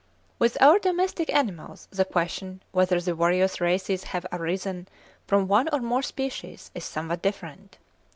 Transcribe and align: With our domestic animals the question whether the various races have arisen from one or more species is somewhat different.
With 0.39 0.59
our 0.59 0.79
domestic 0.79 1.31
animals 1.31 1.87
the 1.91 2.05
question 2.05 2.63
whether 2.71 2.99
the 2.99 3.13
various 3.13 3.61
races 3.61 4.05
have 4.05 4.25
arisen 4.31 4.87
from 5.27 5.47
one 5.47 5.69
or 5.71 5.79
more 5.79 6.01
species 6.01 6.71
is 6.73 6.85
somewhat 6.85 7.21
different. 7.21 7.77